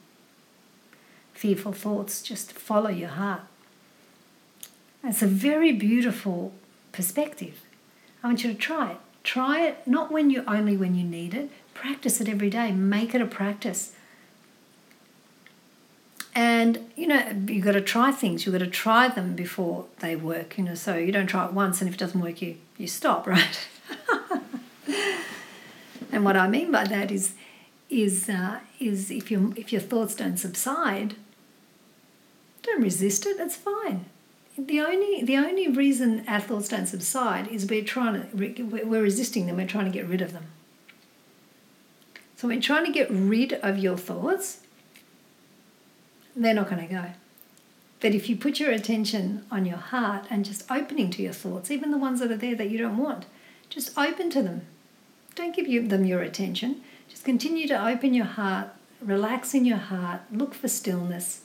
fearful 1.34 1.74
thoughts, 1.74 2.22
just 2.22 2.52
follow 2.52 2.90
your 2.90 3.10
heart. 3.10 3.42
It's 5.04 5.22
a 5.22 5.28
very 5.28 5.72
beautiful 5.72 6.54
perspective. 6.92 7.62
I 8.24 8.28
want 8.28 8.44
you 8.44 8.52
to 8.52 8.58
try 8.58 8.92
it. 8.92 8.98
Try 9.24 9.62
it 9.62 9.88
not 9.88 10.12
when 10.12 10.30
you 10.30 10.44
only 10.48 10.76
when 10.78 10.96
you 10.96 11.04
need 11.04 11.34
it. 11.34 11.50
Practice 11.74 12.20
it 12.22 12.28
every 12.28 12.50
day. 12.50 12.72
Make 12.72 13.14
it 13.14 13.22
a 13.22 13.26
practice. 13.26 13.94
And 16.34 16.92
you 16.96 17.08
know, 17.08 17.36
you've 17.48 17.66
got 17.66 17.74
to 17.74 17.82
try 17.82 18.12
things. 18.12 18.46
You've 18.46 18.54
got 18.54 18.60
to 18.60 18.68
try 18.68 19.08
them 19.08 19.36
before 19.36 19.86
they 20.00 20.16
work. 20.16 20.58
You 20.58 20.64
know, 20.64 20.76
so 20.76 20.96
you 20.96 21.12
don't 21.12 21.28
try 21.28 21.46
it 21.46 21.54
once, 21.54 21.82
and 21.82 21.88
if 21.88 21.96
it 21.96 22.00
doesn't 22.00 22.22
work, 22.22 22.42
you 22.42 22.58
you 22.78 22.88
stop, 22.88 23.26
right? 23.36 23.68
And 26.18 26.26
what 26.26 26.36
I 26.36 26.48
mean 26.48 26.72
by 26.72 26.84
that 26.86 27.12
is, 27.12 27.36
is 27.92 28.28
uh, 28.28 28.60
is 28.80 29.12
if 29.12 29.30
your 29.30 29.54
if 29.56 29.72
your 29.72 29.82
thoughts 29.82 30.16
don't 30.16 30.38
subside, 30.38 31.14
don't 32.64 32.82
resist 32.82 33.28
it. 33.28 33.38
It's 33.40 33.56
fine. 33.56 34.06
The 34.58 34.82
only 34.82 35.22
the 35.22 35.38
only 35.38 35.68
reason 35.68 36.24
our 36.28 36.40
thoughts 36.40 36.70
don't 36.70 36.88
subside 36.88 37.50
is 37.50 37.70
we're 37.70 37.84
trying 37.84 38.16
to 38.32 38.64
we're 38.64 39.04
resisting 39.04 39.46
them. 39.46 39.58
We're 39.58 39.68
trying 39.68 39.86
to 39.86 39.92
get 39.92 40.08
rid 40.08 40.24
of 40.24 40.34
them. 40.34 40.46
So 42.36 42.48
when 42.48 42.62
trying 42.62 42.86
to 42.86 42.92
get 42.92 43.12
rid 43.12 43.54
of 43.54 43.78
your 43.78 43.96
thoughts, 43.96 44.62
they're 46.36 46.56
not 46.56 46.68
going 46.68 46.88
to 46.88 46.92
go. 46.92 47.06
But 48.00 48.16
if 48.16 48.28
you 48.28 48.36
put 48.38 48.60
your 48.60 48.72
attention 48.72 49.46
on 49.52 49.68
your 49.68 49.78
heart 49.78 50.26
and 50.32 50.44
just 50.44 50.64
opening 50.72 51.12
to 51.12 51.22
your 51.22 51.34
thoughts, 51.34 51.70
even 51.70 51.92
the 51.92 52.00
ones 52.00 52.20
that 52.22 52.32
are 52.32 52.38
there 52.38 52.56
that 52.56 52.72
you 52.72 52.80
don't 52.80 52.98
want, 52.98 53.28
just 53.70 53.96
open 53.96 54.32
to 54.32 54.42
them. 54.42 54.66
Don't 55.38 55.56
give 55.56 55.68
you, 55.68 55.88
them 55.88 56.04
your 56.04 56.22
attention. 56.22 56.82
Just 57.08 57.24
continue 57.24 57.66
to 57.70 57.88
open 57.88 58.14
your 58.14 58.26
heart, 58.26 58.68
relax 59.00 59.54
in 59.54 59.64
your 59.64 59.78
heart, 59.78 60.22
look 60.30 60.54
for 60.54 60.68
stillness, 60.68 61.42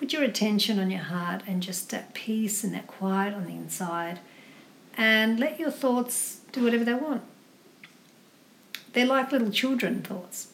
Put 0.00 0.14
your 0.14 0.22
attention 0.22 0.78
on 0.78 0.90
your 0.90 1.02
heart 1.02 1.42
and 1.46 1.62
just 1.62 1.90
that 1.90 2.14
peace 2.14 2.64
and 2.64 2.72
that 2.72 2.86
quiet 2.86 3.34
on 3.34 3.44
the 3.44 3.52
inside. 3.52 4.18
And 4.96 5.38
let 5.38 5.60
your 5.60 5.70
thoughts 5.70 6.40
do 6.52 6.64
whatever 6.64 6.84
they 6.84 6.94
want. 6.94 7.20
They're 8.94 9.04
like 9.04 9.30
little 9.30 9.50
children 9.50 10.00
thoughts. 10.00 10.48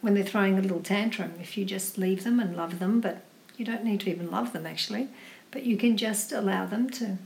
When 0.00 0.14
they're 0.14 0.22
throwing 0.22 0.56
a 0.56 0.62
little 0.62 0.80
tantrum, 0.80 1.34
if 1.40 1.58
you 1.58 1.64
just 1.64 1.98
leave 1.98 2.22
them 2.22 2.38
and 2.38 2.56
love 2.56 2.78
them, 2.78 3.00
but 3.00 3.24
you 3.56 3.64
don't 3.64 3.82
need 3.82 3.98
to 4.02 4.10
even 4.10 4.30
love 4.30 4.52
them 4.52 4.64
actually, 4.64 5.08
but 5.50 5.64
you 5.64 5.76
can 5.76 5.96
just 5.96 6.30
allow 6.30 6.66
them 6.66 6.88
to 6.90 7.18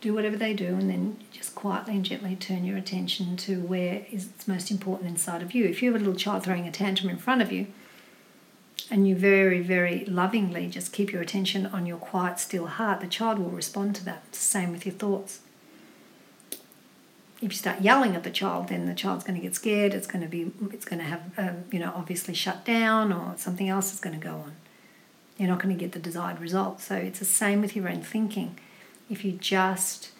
do 0.00 0.14
whatever 0.14 0.36
they 0.36 0.54
do 0.54 0.66
and 0.66 0.88
then 0.88 1.18
just 1.30 1.54
quietly 1.54 1.94
and 1.94 2.04
gently 2.04 2.34
turn 2.36 2.64
your 2.64 2.76
attention 2.76 3.36
to 3.36 3.60
where 3.60 4.06
is 4.10 4.26
it's 4.34 4.48
most 4.48 4.70
important 4.70 5.08
inside 5.08 5.42
of 5.42 5.52
you. 5.52 5.66
If 5.66 5.82
you 5.82 5.92
have 5.92 6.00
a 6.00 6.04
little 6.04 6.18
child 6.18 6.44
throwing 6.44 6.66
a 6.66 6.72
tantrum 6.72 7.10
in 7.10 7.18
front 7.18 7.42
of 7.42 7.52
you, 7.52 7.66
and 8.90 9.06
you 9.06 9.14
very, 9.14 9.60
very 9.60 10.04
lovingly 10.06 10.66
just 10.66 10.92
keep 10.92 11.12
your 11.12 11.22
attention 11.22 11.66
on 11.66 11.86
your 11.86 11.98
quiet, 11.98 12.40
still 12.40 12.66
heart, 12.66 13.00
the 13.00 13.06
child 13.06 13.38
will 13.38 13.50
respond 13.50 13.94
to 13.96 14.04
that. 14.04 14.34
Same 14.34 14.72
with 14.72 14.86
your 14.86 14.94
thoughts. 14.94 15.40
If 17.42 17.52
you 17.52 17.56
start 17.56 17.80
yelling 17.80 18.16
at 18.16 18.24
the 18.24 18.30
child, 18.30 18.68
then 18.68 18.86
the 18.86 18.94
child's 18.94 19.24
going 19.24 19.38
to 19.38 19.42
get 19.42 19.54
scared. 19.54 19.94
It's 19.94 20.06
going 20.06 20.22
to 20.22 20.28
be, 20.28 20.50
it's 20.72 20.84
going 20.84 20.98
to 20.98 21.04
have, 21.04 21.22
um, 21.38 21.64
you 21.70 21.78
know, 21.78 21.92
obviously 21.94 22.34
shut 22.34 22.64
down, 22.64 23.12
or 23.12 23.34
something 23.36 23.68
else 23.68 23.94
is 23.94 24.00
going 24.00 24.18
to 24.18 24.24
go 24.24 24.34
on. 24.34 24.56
You're 25.38 25.48
not 25.48 25.62
going 25.62 25.74
to 25.74 25.80
get 25.80 25.92
the 25.92 25.98
desired 25.98 26.40
result. 26.40 26.80
So 26.80 26.96
it's 26.96 27.18
the 27.18 27.24
same 27.24 27.60
with 27.62 27.76
your 27.76 27.88
own 27.88 28.02
thinking. 28.02 28.58
If 29.10 29.24
you 29.24 29.32
just 29.32 30.12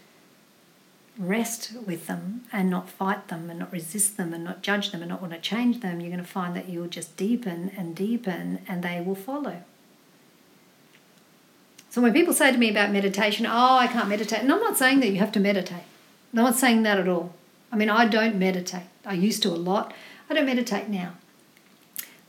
rest 1.17 1.73
with 1.87 2.07
them 2.07 2.43
and 2.53 2.71
not 2.71 2.89
fight 2.89 3.29
them 3.29 3.51
and 3.51 3.59
not 3.59 3.73
resist 3.73 4.17
them 4.17 4.33
and 4.33 4.43
not 4.43 4.63
judge 4.63 4.91
them 4.91 5.03
and 5.03 5.09
not 5.09 5.21
want 5.21 5.33
to 5.33 5.41
change 5.41 5.81
them, 5.81 6.01
you're 6.01 6.11
going 6.11 6.23
to 6.23 6.29
find 6.29 6.57
that 6.57 6.69
you'll 6.69 6.89
just 6.89 7.17
deepen 7.17 7.71
and 7.77 7.95
deepen 7.95 8.61
and 8.67 8.83
they 8.83 9.01
will 9.01 9.15
follow. 9.15 9.63
So 11.91 12.01
when 12.01 12.13
people 12.13 12.33
say 12.33 12.53
to 12.53 12.59
me 12.59 12.71
about 12.71 12.93
meditation, 12.93 13.47
oh, 13.47 13.77
I 13.77 13.89
can't 13.89 14.09
meditate, 14.09 14.41
and 14.41 14.53
I'm 14.53 14.61
not 14.61 14.79
saying 14.79 15.01
that 15.01 15.09
you 15.09 15.19
have 15.19 15.33
to 15.33 15.41
meditate. 15.41 15.83
I'm 16.33 16.45
not 16.45 16.55
saying 16.55 16.85
that 16.85 16.99
at 16.99 17.09
all. 17.09 17.35
I 17.73 17.77
mean, 17.77 17.91
I 17.91 18.07
don't 18.07 18.37
meditate. 18.37 18.85
I 19.05 19.15
used 19.15 19.43
to 19.43 19.49
a 19.49 19.59
lot. 19.59 19.93
I 20.29 20.35
don't 20.35 20.47
meditate 20.47 20.89
now. 20.89 21.15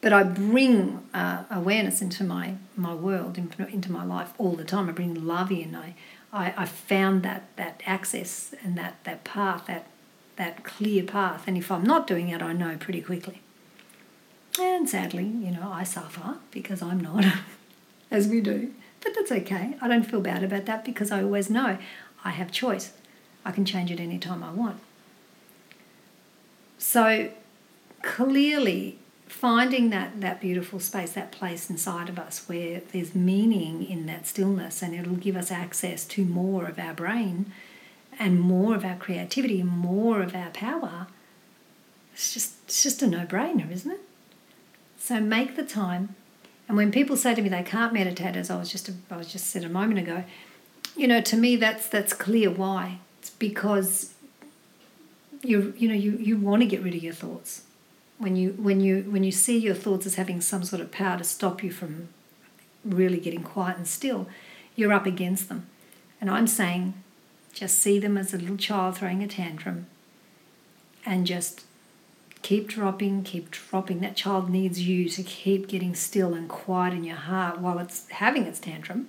But 0.02 0.14
I 0.14 0.24
bring 0.24 1.08
uh, 1.14 1.44
awareness 1.52 2.02
into 2.02 2.24
my, 2.24 2.56
my 2.76 2.96
world, 2.96 3.38
into 3.38 3.92
my 3.92 4.04
life 4.04 4.34
all 4.40 4.54
the 4.54 4.64
time. 4.64 4.90
I 4.90 4.94
bring 4.94 5.28
love 5.28 5.52
in. 5.52 5.76
I, 5.76 5.94
I, 6.34 6.54
I 6.58 6.66
found 6.66 7.24
that, 7.24 7.44
that 7.58 7.82
access 7.86 8.54
and 8.64 8.78
that, 8.78 9.04
that 9.04 9.24
path, 9.24 9.66
that, 9.68 9.88
that 10.38 10.64
clear 10.64 11.04
path. 11.04 11.44
And 11.48 11.58
if 11.58 11.72
I'm 11.72 11.84
not 11.84 12.08
doing 12.08 12.30
it, 12.30 12.42
I 12.42 12.54
know 12.54 12.78
pretty 12.78 13.02
quickly. 13.02 13.42
And 14.60 14.90
sadly, 14.90 15.24
you 15.24 15.52
know, 15.52 15.72
I 15.72 15.84
suffer 15.84 16.38
because 16.52 16.82
I'm 16.82 17.00
not, 17.00 17.26
as 18.12 18.28
we 18.28 18.42
do. 18.42 18.74
But 19.02 19.14
that's 19.16 19.32
okay. 19.32 19.76
I 19.82 19.88
don't 19.88 20.04
feel 20.04 20.22
bad 20.22 20.44
about 20.44 20.66
that 20.66 20.86
because 20.86 21.12
I 21.12 21.24
always 21.24 21.50
know 21.50 21.78
I 22.24 22.30
have 22.32 22.52
choice. 22.52 22.92
I 23.44 23.52
can 23.52 23.66
change 23.66 23.92
it 23.92 24.00
anytime 24.00 24.44
I 24.44 24.52
want. 24.52 24.80
So 26.78 27.32
clearly, 28.04 29.00
finding 29.32 29.90
that, 29.90 30.22
that 30.22 30.42
beautiful 30.42 30.80
space, 30.80 31.14
that 31.14 31.32
place 31.32 31.70
inside 31.70 32.10
of 32.10 32.20
us 32.20 32.48
where 32.48 32.82
there's 32.92 33.16
meaning 33.16 33.84
in 33.90 34.06
that 34.06 34.28
stillness 34.28 34.82
and 34.82 34.94
it'll 34.94 35.16
give 35.16 35.36
us 35.36 35.52
access 35.52 36.06
to 36.06 36.26
more 36.26 36.66
of 36.66 36.78
our 36.78 36.94
brain 36.94 37.52
and 38.20 38.40
more 38.40 38.76
of 38.76 38.84
our 38.84 38.98
creativity, 38.98 39.62
and 39.62 39.70
more 39.70 40.22
of 40.22 40.36
our 40.36 40.50
power, 40.52 41.08
it's 42.14 42.34
just, 42.34 42.56
it's 42.66 42.84
just 42.84 43.02
a 43.02 43.08
no 43.08 43.26
brainer, 43.26 43.72
isn't 43.72 43.90
it? 43.90 44.02
So 45.00 45.20
make 45.20 45.56
the 45.56 45.64
time. 45.64 46.16
And 46.68 46.78
when 46.78 46.92
people 46.92 47.18
say 47.18 47.34
to 47.34 47.42
me 47.42 47.50
they 47.50 47.64
can't 47.64 47.94
meditate, 47.94 48.36
as 48.36 48.50
I 48.52 48.58
was 48.58 48.72
just 48.72 48.92
I 49.10 49.18
was 49.18 49.32
just 49.32 49.48
said 49.48 49.64
a 49.64 49.70
moment 49.70 50.00
ago, 50.00 50.24
you 50.96 51.08
know, 51.08 51.22
to 51.22 51.38
me 51.38 51.56
that's 51.56 51.88
that's 51.88 52.14
clear 52.14 52.52
why. 52.52 53.00
It's 53.20 53.32
because 53.32 54.14
you 55.42 55.74
you 55.78 55.88
know 55.88 55.96
you, 55.96 56.12
you 56.18 56.38
want 56.38 56.62
to 56.62 56.68
get 56.68 56.84
rid 56.84 56.94
of 56.94 57.02
your 57.02 57.14
thoughts. 57.14 57.64
When 58.22 58.36
you 58.36 58.52
when 58.52 58.82
you 58.82 59.02
when 59.10 59.24
you 59.24 59.32
see 59.32 59.58
your 59.58 59.74
thoughts 59.74 60.06
as 60.06 60.14
having 60.14 60.42
some 60.42 60.64
sort 60.64 60.80
of 60.80 60.92
power 60.92 61.18
to 61.18 61.24
stop 61.24 61.64
you 61.64 61.72
from 61.72 62.10
really 62.86 63.18
getting 63.18 63.42
quiet 63.42 63.78
and 63.78 63.88
still, 63.88 64.28
you're 64.76 64.94
up 64.94 65.08
against 65.08 65.50
them. 65.50 65.66
And 66.20 66.30
I'm 66.30 66.46
saying 66.46 66.94
just 67.52 67.80
see 67.80 67.98
them 67.98 68.20
as 68.20 68.32
a 68.32 68.38
little 68.38 68.58
child 68.58 68.98
throwing 68.98 69.24
a 69.24 69.28
tantrum 69.28 69.88
and 71.04 71.26
just 71.26 71.66
keep 72.44 72.68
dropping, 72.68 73.24
keep 73.24 73.50
dropping. 73.50 74.02
That 74.02 74.16
child 74.16 74.52
needs 74.52 74.82
you 74.82 75.10
to 75.10 75.24
keep 75.24 75.68
getting 75.68 75.96
still 75.96 76.36
and 76.36 76.48
quiet 76.48 76.94
in 76.94 77.04
your 77.04 77.16
heart 77.16 77.60
while 77.60 77.80
it's 77.80 78.08
having 78.10 78.44
its 78.44 78.60
tantrum. 78.60 79.08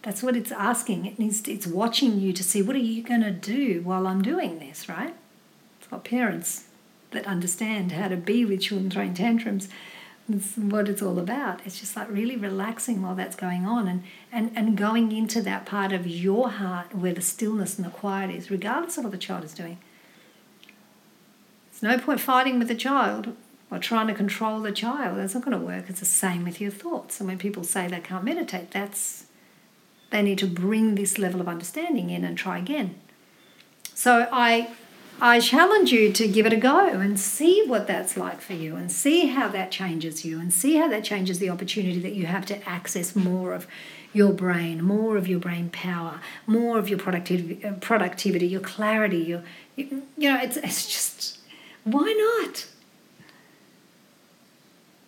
That's 0.00 0.22
what 0.22 0.36
it's 0.36 0.52
asking. 0.52 1.04
It 1.04 1.18
needs 1.18 1.42
to, 1.42 1.52
it's 1.52 1.66
watching 1.66 2.18
you 2.18 2.32
to 2.32 2.42
see 2.42 2.62
what 2.62 2.76
are 2.76 2.78
you 2.78 3.02
going 3.02 3.20
to 3.20 3.30
do 3.30 3.82
while 3.82 4.06
I'm 4.06 4.22
doing 4.22 4.58
this, 4.58 4.88
right? 4.88 5.14
It's 5.78 5.88
got 5.88 6.04
parents 6.04 6.64
that 7.10 7.26
understand 7.26 7.92
how 7.92 8.08
to 8.08 8.16
be 8.16 8.44
with 8.44 8.60
children 8.60 8.90
throwing 8.90 9.14
tantrums. 9.14 9.68
That's 10.28 10.56
what 10.56 10.88
it's 10.88 11.02
all 11.02 11.18
about. 11.18 11.60
It's 11.66 11.80
just 11.80 11.96
like 11.96 12.08
really 12.08 12.36
relaxing 12.36 13.02
while 13.02 13.14
that's 13.14 13.34
going 13.34 13.66
on 13.66 13.88
and, 13.88 14.04
and, 14.30 14.52
and 14.54 14.76
going 14.76 15.10
into 15.10 15.42
that 15.42 15.66
part 15.66 15.92
of 15.92 16.06
your 16.06 16.50
heart 16.50 16.94
where 16.94 17.12
the 17.12 17.20
stillness 17.20 17.76
and 17.76 17.86
the 17.86 17.90
quiet 17.90 18.30
is, 18.30 18.50
regardless 18.50 18.96
of 18.96 19.04
what 19.04 19.10
the 19.10 19.18
child 19.18 19.44
is 19.44 19.54
doing. 19.54 19.78
It's 21.72 21.82
no 21.82 21.98
point 21.98 22.20
fighting 22.20 22.58
with 22.58 22.68
the 22.68 22.74
child 22.74 23.34
or 23.70 23.78
trying 23.78 24.06
to 24.08 24.14
control 24.14 24.60
the 24.60 24.72
child. 24.72 25.18
That's 25.18 25.34
not 25.34 25.44
going 25.44 25.58
to 25.58 25.64
work. 25.64 25.86
It's 25.88 26.00
the 26.00 26.06
same 26.06 26.44
with 26.44 26.60
your 26.60 26.70
thoughts. 26.70 27.20
And 27.20 27.28
when 27.28 27.38
people 27.38 27.64
say 27.64 27.88
they 27.88 28.00
can't 28.00 28.24
meditate, 28.24 28.70
that's 28.70 29.26
they 30.10 30.22
need 30.22 30.38
to 30.38 30.46
bring 30.46 30.96
this 30.96 31.18
level 31.18 31.40
of 31.40 31.48
understanding 31.48 32.10
in 32.10 32.24
and 32.24 32.36
try 32.36 32.58
again. 32.58 32.96
So 33.94 34.28
I 34.32 34.70
I 35.22 35.38
challenge 35.40 35.92
you 35.92 36.10
to 36.12 36.26
give 36.26 36.46
it 36.46 36.52
a 36.54 36.56
go 36.56 36.86
and 36.86 37.20
see 37.20 37.62
what 37.66 37.86
that's 37.86 38.16
like 38.16 38.40
for 38.40 38.54
you 38.54 38.76
and 38.76 38.90
see 38.90 39.26
how 39.26 39.48
that 39.48 39.70
changes 39.70 40.24
you 40.24 40.40
and 40.40 40.50
see 40.50 40.76
how 40.76 40.88
that 40.88 41.04
changes 41.04 41.38
the 41.38 41.50
opportunity 41.50 41.98
that 42.00 42.14
you 42.14 42.24
have 42.24 42.46
to 42.46 42.66
access 42.66 43.14
more 43.14 43.52
of 43.52 43.66
your 44.14 44.32
brain, 44.32 44.82
more 44.82 45.18
of 45.18 45.28
your 45.28 45.38
brain 45.38 45.68
power, 45.68 46.20
more 46.46 46.78
of 46.78 46.88
your 46.88 46.98
productivity, 46.98 47.60
productivity 47.80 48.46
your 48.46 48.62
clarity, 48.62 49.18
your, 49.18 49.42
you 49.76 50.02
know, 50.16 50.40
it's, 50.40 50.56
it's 50.56 50.86
just, 50.86 51.38
why 51.84 52.12
not? 52.46 52.66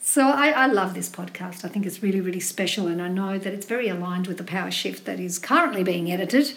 So 0.01 0.29
I, 0.29 0.51
I 0.51 0.67
love 0.67 0.93
this 0.93 1.09
podcast. 1.09 1.65
I 1.65 1.69
think 1.69 1.87
it's 1.87 2.03
really, 2.03 2.21
really 2.21 2.41
special, 2.41 2.87
and 2.87 3.01
I 3.01 3.09
know 3.09 3.39
that 3.39 3.55
it's 3.55 3.65
very 3.65 3.89
aligned 3.89 4.27
with 4.27 4.37
the 4.37 4.45
power 4.45 4.71
shift 4.71 5.07
that 5.07 5.19
is 5.19 5.39
currently 5.39 5.83
being 5.83 6.13
edited. 6.13 6.53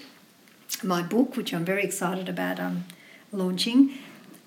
My 0.83 1.01
book, 1.01 1.37
which 1.37 1.53
I'm 1.53 1.63
very 1.63 1.83
excited 1.83 2.27
about 2.27 2.59
um, 2.59 2.83
launching, 3.31 3.97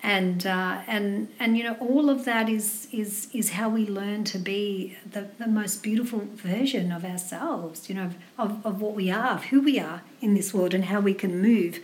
and 0.01 0.45
uh, 0.45 0.81
and 0.87 1.29
and 1.39 1.57
you 1.57 1.63
know 1.63 1.75
all 1.79 2.09
of 2.09 2.25
that 2.25 2.49
is 2.49 2.87
is 2.91 3.27
is 3.33 3.51
how 3.51 3.69
we 3.69 3.85
learn 3.85 4.23
to 4.25 4.37
be 4.37 4.97
the, 5.09 5.27
the 5.37 5.47
most 5.47 5.83
beautiful 5.83 6.23
version 6.33 6.91
of 6.91 7.03
ourselves. 7.03 7.89
You 7.89 7.95
know 7.95 8.09
of, 8.37 8.65
of 8.65 8.81
what 8.81 8.95
we 8.95 9.11
are, 9.11 9.31
of 9.31 9.45
who 9.45 9.61
we 9.61 9.79
are 9.79 10.01
in 10.21 10.33
this 10.33 10.53
world, 10.53 10.73
and 10.73 10.85
how 10.85 10.99
we 10.99 11.13
can 11.13 11.41
move. 11.41 11.79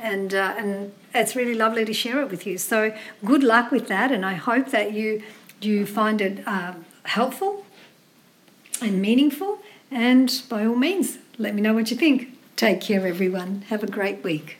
And 0.00 0.32
uh, 0.34 0.54
and 0.56 0.92
it's 1.14 1.34
really 1.34 1.54
lovely 1.54 1.84
to 1.84 1.92
share 1.92 2.20
it 2.20 2.30
with 2.30 2.46
you. 2.46 2.58
So 2.58 2.96
good 3.24 3.42
luck 3.42 3.70
with 3.70 3.88
that, 3.88 4.12
and 4.12 4.24
I 4.24 4.34
hope 4.34 4.68
that 4.70 4.92
you 4.92 5.22
you 5.60 5.86
find 5.86 6.20
it 6.20 6.46
um, 6.46 6.84
helpful 7.04 7.64
and 8.80 9.00
meaningful? 9.00 9.58
And 9.90 10.42
by 10.48 10.64
all 10.66 10.76
means, 10.76 11.18
let 11.38 11.54
me 11.54 11.60
know 11.60 11.74
what 11.74 11.90
you 11.90 11.96
think. 11.96 12.36
Take 12.56 12.80
care, 12.80 13.06
everyone. 13.06 13.62
Have 13.68 13.82
a 13.82 13.86
great 13.86 14.22
week. 14.22 14.58